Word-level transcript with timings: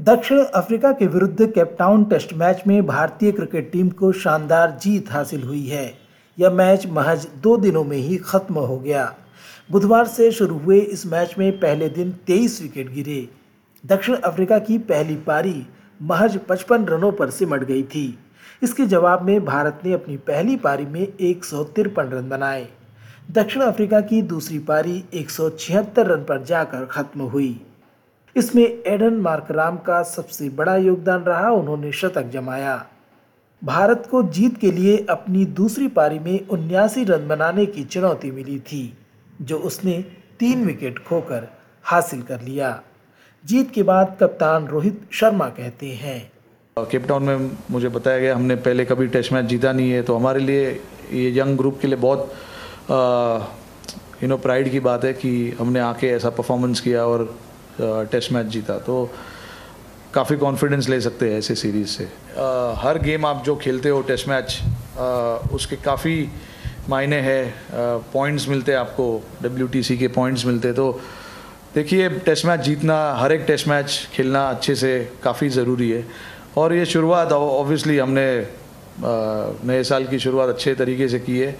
दक्षिण 0.00 0.38
अफ्रीका 0.38 0.92
के 0.92 1.06
विरुद्ध 1.06 1.46
केपटाउन 1.46 2.04
टेस्ट 2.04 2.32
मैच 2.34 2.62
में 2.66 2.86
भारतीय 2.86 3.32
क्रिकेट 3.32 3.70
टीम 3.72 3.88
को 3.88 4.12
शानदार 4.12 4.78
जीत 4.82 5.10
हासिल 5.12 5.42
हुई 5.42 5.66
है। 5.66 5.92
यह 6.38 6.50
मैच 6.50 6.86
महज 6.86 7.26
दो 7.42 7.56
दिनों 7.56 7.84
में 7.84 7.96
ही 7.96 8.16
खत्म 8.16 8.54
हो 8.54 8.78
गया। 8.78 9.14
बुधवार 9.70 10.06
से 10.06 10.30
शुरू 10.32 10.58
हुए 10.58 10.78
इस 10.78 11.06
मैच 11.06 11.34
में 11.38 11.52
पहले 11.60 11.88
दिन 11.88 12.12
23 12.26 12.62
विकेट 12.62 12.90
गिरे। 12.90 13.28
दक्षिण 13.84 14.14
अफ्रीका 14.14 14.58
की 14.58 14.78
पहली 14.78 15.16
पारी 15.16 15.66
महज 16.02 16.38
55 16.48 16.88
रनों 16.88 17.12
पर 17.12 17.30
सिमट 17.30 17.64
गई 17.64 17.82
थी। 17.82 18.18
इसके 18.62 18.86
जवाब 18.86 19.22
में 19.22 19.44
भारत 19.44 19.80
ने 19.84 19.92
अपनी 19.92 20.16
पहली 20.16 20.56
पारी 20.56 20.86
में 20.86 21.00
एक 21.00 21.44
सौ 21.44 21.64
तिरपन 21.64 22.02
रन 22.02 22.28
बनाए। 22.28 22.68
दक्षिण 23.30 23.62
अफ्रीका 23.62 24.00
की 24.00 24.22
दूसरी 24.22 24.58
पारी 24.58 25.04
एक 25.14 25.30
सौ 25.30 25.50
छिहत्तर 25.50 26.06
रन 26.06 26.24
पर 26.24 26.44
जाकर 26.44 26.84
खत्म 26.84 27.20
हुई। 27.20 27.60
इसमें 28.36 28.64
एडन 28.64 29.14
मार्कराम 29.20 29.76
का 29.78 30.02
सबसे 30.04 30.48
बड़ा 30.50 30.76
योगदान 30.78 31.22
रहा, 31.22 31.50
उन्होंने 31.50 31.92
शतक 31.92 32.30
जमाया। 32.30 32.84
भारत 33.62 34.06
को 34.10 34.22
जीत 34.24 34.56
के 34.58 34.70
लिए 34.72 34.96
अपनी 35.10 35.44
दूसरी 35.54 35.88
पारी 35.90 36.18
में 36.18 36.48
उन्यासी 36.48 37.04
रन 37.04 37.26
बनाने 37.28 37.66
की 37.66 37.84
चुनौती 37.84 38.30
मिली 38.30 38.58
थी, 38.60 38.96
जो 39.42 39.58
उसने 39.58 40.04
तीन 40.40 40.64
विकेट 40.66 40.98
खोकर 40.98 41.48
हासिल 41.84 42.22
कर 42.22 42.40
लिया। 42.42 42.80
जीत 43.44 43.70
के 43.70 43.82
बाद 43.82 44.16
कप्तान 44.20 44.66
रोहित 44.68 45.00
शर्मा 45.12 45.48
कहते 45.48 45.86
हैं 45.86 46.30
केपटाउन 46.76 47.22
में 47.22 47.50
मुझे 47.70 47.88
बताया 47.88 48.18
गया, 48.18 48.34
हमने 48.36 48.54
पहले 48.56 48.84
कभी 48.84 49.06
टेस्ट 49.08 49.32
मैच 49.32 49.44
जीता 49.44 49.72
नहीं 49.72 49.90
है 49.90 50.02
तो 50.02 50.16
हमारे 50.16 50.40
लिए 50.40 50.70
ये 51.12 51.32
यंग 51.38 51.56
ग्रुप 51.58 51.78
के 51.80 51.88
लिए 51.88 51.96
बहुत 51.98 52.32
यू 54.22 54.28
नो 54.28 54.36
प्राइड 54.38 54.70
की 54.70 54.80
बात 54.80 55.04
है 55.04 55.12
कि 55.12 55.30
हमने 55.58 55.80
आके 55.80 56.08
ऐसा 56.08 56.30
परफॉर्मेंस 56.30 56.80
किया 56.80 57.04
और 57.06 57.24
टेस्ट 57.80 58.32
मैच 58.32 58.46
जीता। 58.46 58.78
तो 58.78 59.10
काफ़ी 60.14 60.36
कॉन्फिडेंस 60.36 60.88
ले 60.88 61.00
सकते 61.00 61.30
हैं 61.30 61.38
ऐसे 61.38 61.54
सीरीज़ 61.54 61.88
से। 61.88 62.04
हर 62.78 62.98
गेम 62.98 63.26
आप 63.26 63.42
जो 63.44 63.56
खेलते 63.56 63.88
हो 63.88 64.00
टेस्ट 64.02 64.28
मैच 64.28 64.58
उसके 65.52 65.76
काफ़ी 65.76 66.28
मायने 66.88 67.20
हैं। 67.20 68.02
पॉइंट्स 68.12 68.48
मिलते 68.48 68.72
हैं 68.72 68.78
आपको 68.78 69.06
डब्ल्यू 69.42 69.68
के 69.98 70.08
पॉइंट्स 70.10 70.46
मिलते 70.46 70.72
तो 70.72 70.90
देखिए 71.74 72.08
टेस्ट 72.10 72.46
मैच 72.46 72.60
जीतना, 72.60 73.14
हर 73.14 73.32
एक 73.32 73.44
टेस्ट 73.46 73.68
मैच 73.68 74.08
खेलना 74.14 74.48
अच्छे 74.50 74.74
से 74.74 74.92
काफ़ी 75.22 75.48
ज़रूरी 75.48 75.90
है। 75.90 76.04
और 76.56 76.74
ये 76.74 76.86
शुरुआत 76.86 77.32
ऑब्वियसली 77.32 77.98
हमने 77.98 78.46
नए 79.66 79.82
साल 79.84 80.06
की 80.06 80.18
शुरुआत 80.18 80.48
अच्छे 80.48 80.74
तरीके 80.74 81.08
से 81.08 81.18
की 81.20 81.38
है। 81.38 81.52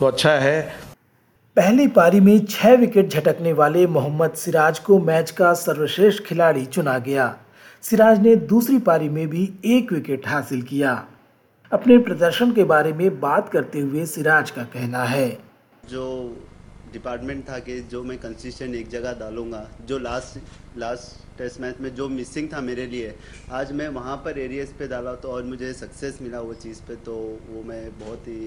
तो 0.00 0.06
अच्छा 0.06 0.32
है। 0.38 0.87
पहली 1.58 1.86
पारी 1.88 2.18
में 2.20 2.44
छह 2.46 2.74
विकेट 2.74 3.08
झटकने 3.08 3.52
वाले 3.52 3.86
मोहम्मद 3.86 4.32
सिराज 4.32 4.78
को 4.78 4.98
मैच 4.98 5.30
का 5.30 5.52
सर्वश्रेष्ठ 5.54 6.22
खिलाड़ी 6.24 6.64
चुना 6.66 6.98
गया। 6.98 7.24
सिराज 7.82 8.20
ने 8.20 8.34
दूसरी 8.44 8.78
पारी 8.78 9.08
में 9.08 9.26
भी 9.28 9.42
एक 9.66 9.92
विकेट 9.92 10.26
हासिल 10.28 10.62
किया। 10.62 10.92
अपने 11.72 11.96
प्रदर्शन 11.98 12.52
के 12.52 12.64
बारे 12.64 12.92
में 12.92 13.18
बात 13.20 13.48
करते 13.48 13.80
हुए 13.80 14.04
सिराज 14.06 14.50
का 14.50 14.62
कहना 14.74 15.02
है। 15.04 15.28
जो 15.88 16.04
डिपार्टमेंट 16.92 17.42
था 17.48 17.58
कि 17.58 17.80
जो 17.90 18.02
मैं 18.04 18.18
कंसिस्टेंट 18.18 18.74
एक 18.74 18.88
जगह 18.88 19.18
डालूँगा, 19.20 19.66
जो 19.86 19.98
लास्ट 19.98 20.78
लास्ट 20.78 21.38
टेस्ट 21.38 21.60
मैच 21.60 21.80
में 21.80 21.94
जो 21.94 22.08
मिसिंग 22.10 22.48
था 22.52 22.60
मेरे 22.60 22.86
लिए, 22.86 23.14
आज 23.52 23.72
मैं 23.72 23.88
वहाँ 23.98 24.16
पर 24.24 24.38
एरियाज़ 24.38 24.72
पे 24.78 24.88
डाला 24.88 25.14
तो 25.16 25.32
और 25.32 25.42
मुझे 25.46 25.72
सक्सेस 25.74 26.18
मिला 26.22 26.40
वो 26.40 26.54
चीज़ 26.62 26.82
पे 26.88 26.96
तो 27.02 27.18
वो 27.50 27.62
मैं 27.64 27.84
बहुत 27.98 28.28
ही 28.28 28.40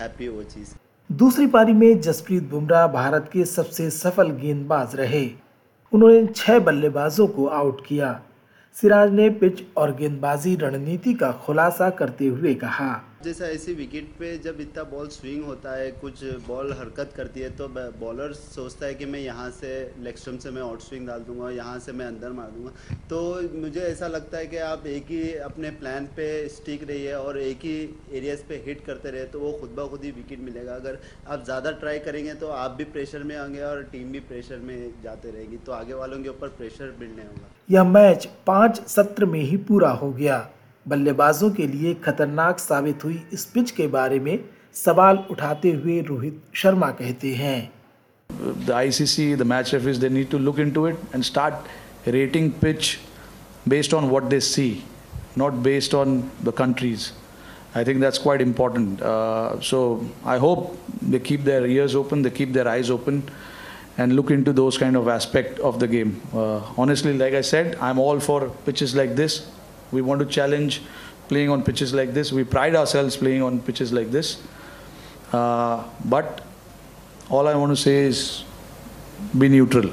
हैप्पी 0.00 0.28
वो 0.28 0.42
चीज़। 0.50 0.74
दूसरी 1.12 1.46
पारी 1.46 1.72
में 1.72 2.00
जसप्रीत 2.00 2.50
बुमराह 2.50 2.86
भारत 2.86 3.30
के 3.32 3.44
सबसे 3.44 3.90
सफल 3.90 4.30
गेंदबाज 4.30 4.96
रहे। 4.96 5.30
उन्होंने 5.92 6.26
छह 6.26 6.58
बल्लेबाजों 6.58 7.26
को 7.26 7.46
आउट 7.46 7.86
किया। 7.86 8.20
सिराज 8.76 9.12
ने 9.12 9.30
पिच 9.30 9.62
और 9.76 9.94
गेंदबाजी 9.94 10.56
रणनीति 10.56 11.14
का 11.14 11.30
खुलासा 11.32 11.90
करते 11.90 12.26
हुए 12.26 12.54
कहा। 12.54 13.02
जैसा 13.24 13.46
ऐसी 13.46 13.72
विकेट 13.74 14.10
पे 14.18 14.26
जब 14.38 14.60
इतना 14.60 14.82
बॉल 14.90 15.08
स्विंग 15.08 15.44
होता 15.44 15.72
है, 15.76 15.90
कुछ 15.92 16.22
बॉल 16.46 16.72
हरकत 16.72 17.12
करती 17.16 17.40
है 17.40 17.48
तो 17.56 17.66
बॉलर 17.68 18.32
सोचता 18.32 18.86
है 18.86 18.94
कि 18.94 19.06
मैं 19.06 19.20
यहाँ 19.20 19.48
से 19.50 19.70
लेग 20.02 20.16
से 20.16 20.50
मैं 20.50 20.62
आउट 20.62 20.80
स्विंग 20.80 21.06
डाल 21.06 21.20
दूँगा 21.20 21.50
यहाँ 21.50 21.78
से 21.78 21.92
मैं 21.92 22.06
अंदर 22.06 22.32
मार 22.32 22.50
दूँगा। 22.50 22.96
तो 23.10 23.18
मुझे 23.58 23.80
ऐसा 23.80 24.06
लगता 24.08 24.38
है 24.38 24.46
कि 24.46 24.56
आप 24.58 24.86
एक 24.86 25.06
ही 25.06 25.32
अपने 25.46 25.70
प्लान 25.80 26.06
पे 26.16 26.26
स्टिक 26.48 26.88
रहिए 26.88 27.12
और 27.14 27.38
एक 27.38 27.64
ही 27.64 27.76
एरियाज़ 28.12 28.42
पे 28.48 28.62
हिट 28.66 28.84
करते 28.86 29.10
रहे 29.10 29.24
तो 29.24 29.40
वो 29.40 29.52
खुद 29.52 29.70
ब 29.78 29.88
खुद 29.90 30.04
ही 30.04 30.10
विकेट 30.10 30.40
मिलेगा। 30.40 30.74
अगर 30.74 30.98
आप 31.28 31.44
ज़्यादा 31.44 31.70
ट्राई 31.80 31.98
करेंगे 31.98 32.34
तो 32.34 32.48
आप 32.48 32.76
भी 32.78 32.84
प्रेशर 32.86 33.22
में 33.22 33.36
आएँगे 33.36 33.62
और 33.62 33.82
टीम 33.92 34.12
भी 34.12 34.20
प्रेशर 34.28 34.58
में 34.60 34.92
जाते 35.02 35.30
रहेगी। 35.30 35.56
तो 35.56 35.72
आगे 35.72 35.94
वालों 35.94 36.22
के 36.22 36.28
ऊपर 36.28 36.48
प्रेशर 36.58 36.94
बिल्ड 36.98 37.16
नहीं 37.16 37.26
होगा। 37.26 37.50
यह 37.70 37.84
मैच 37.86 38.28
पाँच 38.46 38.80
सत्र 38.88 39.24
में 39.24 39.40
ही 39.40 39.56
पूरा 39.68 39.90
हो 39.92 40.12
गया। 40.12 40.38
बल्लेबाजों 40.88 41.50
के 41.50 41.66
लिए 41.66 41.94
खतरनाक 42.04 42.58
साबित 42.58 43.04
हुई 43.04 43.20
इस 43.32 43.44
पिच 43.54 43.70
के 43.70 43.86
बारे 43.88 44.18
में 44.20 44.38
सवाल 44.74 45.18
उठाते 45.30 45.70
हुए 45.72 46.00
रोहित 46.08 46.40
शर्मा 46.54 46.90
कहते 47.00 47.32
हैं। 47.34 47.70
The 48.66 48.70
I 48.74 48.90
C 48.90 49.06
C 49.06 49.34
the 49.36 49.42
match 49.46 49.74
of 49.74 49.88
is 49.88 50.00
they 50.00 50.08
need 50.08 50.30
to 50.30 50.38
look 50.38 50.58
into 50.70 50.86
it 50.88 51.14
and 51.14 51.24
start 51.24 52.08
rating 52.08 52.50
pitch 52.60 52.96
based 53.68 53.94
on 53.94 54.08
what 54.08 54.24
they 54.34 54.40
see 54.40 54.70
not 55.38 55.52
based 55.64 55.94
on 55.94 56.22
the 56.44 56.52
countries 56.58 57.10
I 57.76 57.84
think 57.84 58.00
that's 58.00 58.18
quite 58.18 58.40
important 58.40 59.00
so 59.64 59.80
I 60.26 60.38
hope 60.38 60.72
they 61.04 61.18
keep 61.18 61.40
their 61.40 61.70
ears 61.70 61.94
open 61.96 62.22
they 62.22 62.30
keep 62.30 62.48
their 62.48 62.68
eyes 62.68 62.90
open 62.90 63.22
and 64.00 64.12
look 64.12 64.32
into 64.32 64.52
those 64.52 64.78
kind 64.78 64.96
of 64.96 65.10
aspect 65.10 65.60
of 65.60 65.76
the 65.78 65.90
game 65.90 66.12
honestly 66.78 67.16
like 67.18 67.34
I 67.34 67.42
said 67.52 67.76
I 67.76 67.90
am 67.90 68.00
all 68.00 68.18
for 68.20 68.52
pitches 68.66 68.94
like 68.96 69.14
this 69.16 69.40
We 69.92 70.02
want 70.02 70.20
to 70.20 70.26
challenge 70.26 70.82
playing 71.28 71.50
on 71.50 71.62
pitches 71.62 71.94
like 71.94 72.12
this. 72.12 72.32
We 72.32 72.44
pride 72.44 72.74
ourselves 72.74 73.16
playing 73.16 73.42
on 73.42 73.60
pitches 73.60 73.92
like 73.92 74.10
this. 74.10 74.42
Uh, 75.32 75.84
but 76.06 76.42
all 77.30 77.48
I 77.48 77.54
want 77.54 77.72
to 77.72 77.76
say 77.76 77.96
is 78.04 78.44
be 79.38 79.48
neutral. 79.48 79.90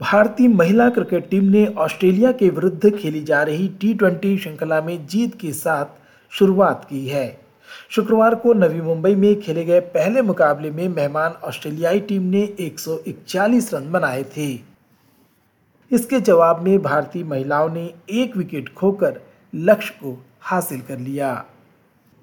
भारतीय 0.00 0.48
महिला 0.48 0.88
cricket 0.90 1.28
team 1.30 1.44
ने 1.50 1.66
Australia 1.78 2.30
के 2.38 2.48
विरुद्ध 2.50 2.90
खेली 2.96 3.22
जा 3.24 3.42
रही 3.42 3.68
T 3.80 3.92
twenty 3.94 4.36
श्रृंखला 4.38 4.80
में 4.80 5.06
जीत 5.06 5.34
के 5.40 5.52
साथ 5.52 5.86
शुरुआत 6.32 6.86
की 6.90 7.06
है 7.08 7.26
शुक्रवार 7.90 8.34
को 8.42 8.52
नवी 8.54 8.80
मुंबई 8.80 9.14
में 9.14 9.40
खेले 9.40 9.64
गए 9.64 9.80
पहले 9.94 10.22
मुकाबले 10.22 10.70
में 10.70 10.88
मेहमान 10.88 11.32
ऑस्ट्रेलियाई 11.48 12.00
टीम 12.08 12.22
ने 12.34 12.46
141 12.60 13.72
रन 13.74 13.90
बनाए 13.92 14.22
थे 14.36 14.48
इसके 15.90 16.20
जवाब 16.20 16.62
में 16.64 16.78
भारतीय 16.82 17.24
महिलाओं 17.24 17.68
ने 17.70 17.92
एक 18.22 18.36
विकेट 18.36 18.72
खोकर 18.74 19.20
लक्ष्य 19.54 19.94
को 20.02 20.24
हासिल 20.40 20.80
कर 20.80 20.98
लिया। 20.98 21.44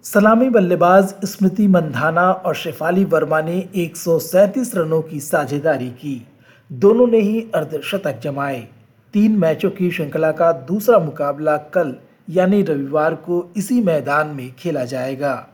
सलामी 0.03 0.49
बल्लेबाज 0.49 1.13
स्मृति 1.25 1.67
मंधाना 1.67 2.31
और 2.31 2.55
शेफाली 2.55 3.03
वर्मा 3.05 3.41
ने 3.41 3.69
एक 3.75 3.97
सौ 3.97 4.19
सैंतीस 4.19 4.75
रनों 4.75 5.01
की 5.01 5.19
साझेदारी 5.19 5.89
की। 5.89 6.27
दोनों 6.71 7.07
ने 7.07 7.19
ही 7.19 7.41
अर्धशतक 7.55 8.19
जमाए। 8.19 8.67
तीन 9.13 9.31
मैचों 9.31 9.69
की 9.69 9.91
श्रृंखला 9.91 10.31
का 10.31 10.51
दूसरा 10.51 10.99
मुकाबला 10.99 11.57
कल, 11.57 11.95
यानी 12.29 12.61
रविवार 12.61 13.15
को 13.15 13.53
इसी 13.57 13.81
मैदान 13.81 14.27
में 14.27 14.51
खेला 14.51 14.85
जाएगा। 14.85 15.47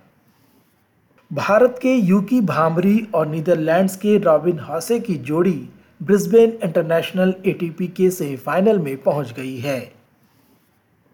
भारत 1.33 1.79
के 1.81 1.93
यूकी 1.93 2.41
भामरी 2.41 3.07
और 3.15 3.27
नीदरलैंड्स 3.27 3.95
के 3.95 4.17
रॉबिन 4.17 4.59
हॉसे 4.59 4.99
की 4.99 5.15
जोड़ी 5.15 5.69
ब्रिस्बेन 6.03 6.59
इंटरनेशनल 6.63 7.35
एटीपी 7.45 7.87
के 7.87 8.09
सेमीफाइनल 8.09 8.79
में 8.79 9.03
पहुँच 9.03 9.33
गई 9.33 9.57
है। 9.57 9.96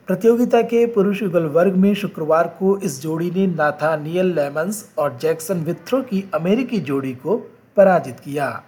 प्रतियोगिता 0.08 0.62
के 0.62 0.86
पुरुष 0.86 1.22
युगल 1.22 1.44
वर्ग 1.44 1.74
में 1.74 1.94
शुक्रवार 1.96 2.48
को 2.48 2.78
इस 2.78 3.02
जोड़ी 3.02 3.32
ने 3.32 3.48
नाथानियल 3.48 4.26
लेमंस 4.26 4.94
और 4.98 5.18
जैक्सन 5.22 5.58
विथ्रो 5.58 6.02
की 6.02 6.30
अमेरिकी 6.34 6.80
जोड़ी 6.80 7.14
को 7.14 7.38
पराजित 7.78 8.20
किया। 8.20 8.64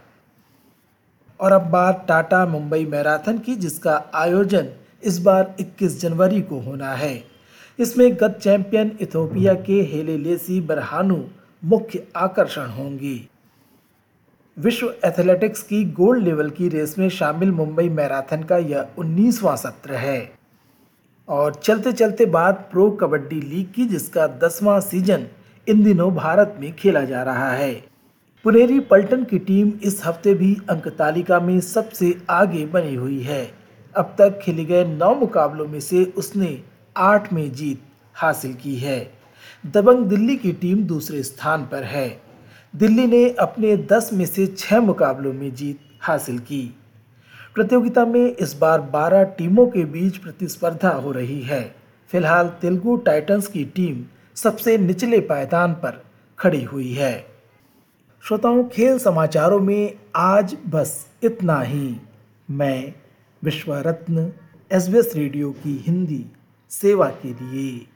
और 1.40 1.52
अब 1.52 1.62
बात 1.62 2.06
टाटा 2.08 2.46
मुंबई 2.46 2.86
मैराथन 2.86 3.38
की, 3.38 3.56
जिसका 3.56 4.12
आयोजन 4.14 4.68
इस 5.04 5.20
बार 5.20 5.56
21 5.60 6.02
जनवरी 6.02 6.42
को 6.42 6.60
होना 6.60 6.94
है। 6.94 7.24
इसमें 7.80 8.16
गत 8.16 8.40
चैंपियन 8.42 8.98
इथोपिया 9.02 9.54
के 9.54 9.82
हेले 9.82 10.18
लेसी 10.18 10.62
बरहानू 10.62 11.26
मुख्य 11.64 12.08
आकर्षण 12.16 12.68
होंगी। 12.68 13.30
विश्व 14.58 14.94
एथलेटिक्स 15.06 15.64
की 15.64 15.86
गोल्ड 15.86 16.24
लेवल 16.24 16.50
की 16.50 16.70
रेस 16.70 17.00
में 17.00 17.10
शामिल 17.10 17.52
मुंबई 17.52 17.90
मैराथन 17.90 18.44
का 18.44 18.58
यह 18.58 18.88
उन्नीसवां 18.98 19.58
सत्र 19.58 19.94
है। 19.94 20.45
और 21.30 21.56
चलते 21.56 21.92
चलते 21.92 22.26
बात 22.26 22.68
प्रो 22.72 22.90
कबड्डी 22.92 23.42
लीग 23.42 23.72
की, 23.74 23.86
जिसका 23.86 24.28
दसवां 24.28 24.80
सीज़न 24.82 25.28
इन 25.68 25.84
दिनों 25.84 26.14
भारत 26.16 26.58
में 26.60 26.74
खेला 26.74 27.02
जा 27.02 27.24
रहा 27.24 27.52
है। 27.52 27.74
पुनेरी 28.44 28.80
पल्टन 28.80 29.24
की 29.24 29.40
टीम 29.40 29.72
इस 29.84 30.02
हफ़्ते 30.06 30.34
भी 30.34 30.58
अंक 30.70 30.88
तालिका 30.88 31.40
में 31.40 31.60
सबसे 31.60 32.14
आगे 32.30 32.66
बनी 32.66 32.96
हुई 32.96 33.22
है। 33.22 33.52
अब 33.96 34.16
तक 34.18 34.40
खेले 34.42 34.66
गए 34.66 34.86
नौ 34.86 35.14
मुकाबलों 35.16 35.68
में 35.68 35.80
से 35.80 36.04
उसने 36.18 36.64
आठ 36.98 37.34
में 37.34 37.52
जीत 37.52 37.82
हासिल 38.14 38.54
की 38.54 38.76
है। 38.76 39.00
दबंग 39.66 40.06
दिल्ली 40.06 40.36
की 40.36 40.52
टीम 40.52 40.84
दूसरे 40.84 41.24
स्थान 41.24 41.66
पर 41.66 41.84
है। 41.84 42.22
दिल्ली 42.76 43.08
ने 43.08 43.30
अपने 43.30 43.78
10 43.78 44.10
में 44.14 44.26
से 44.26 44.48
छः 44.48 44.80
मुकाबलों 44.80 45.34
में 45.34 45.54
जीत 45.56 45.80
हासिल 46.02 46.40
की। 46.40 46.76
प्रतियोगिता 47.56 48.06
में 48.06 48.36
इस 48.36 48.58
बार 48.58 48.82
12 48.82 49.24
टीमों 49.24 49.68
के 49.68 49.86
बीच 49.86 50.18
प्रतिस्पर्धा 50.18 50.90
हो 50.90 51.12
रही 51.12 51.42
है। 51.42 51.76
फ़िलहाल 52.10 52.48
तेलुगु 52.48 52.96
टाइटंस 52.98 53.48
की 53.48 53.64
टीम 53.66 54.04
सबसे 54.36 54.78
निचले 54.78 55.20
पायदान 55.20 55.74
पर 55.74 56.04
खड़ी 56.40 56.64
हुई 56.64 56.92
है। 56.94 57.26
श्रोताओं, 58.24 58.64
खेल 58.64 59.00
समाचारों 59.00 59.60
में 59.60 59.94
आज 60.16 60.58
बस 60.70 61.08
इतना 61.24 61.62
ही। 61.62 61.96
मैं 62.52 62.94
विश्व 63.44 63.74
रत्न 63.76 64.34
एस 64.72 65.14
रेडियो 65.16 65.52
की 65.52 65.84
हिंदी 65.88 66.26
सेवा 66.70 67.10
के 67.10 67.34
लिए। 67.34 67.95